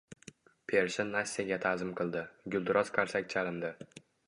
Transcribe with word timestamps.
Pershin 0.71 1.11
Nastyaga 1.17 1.59
taʼzim 1.67 1.93
qildi, 2.01 2.25
gulduros 2.57 2.93
qarsak 2.99 3.31
chalindi. 3.37 3.75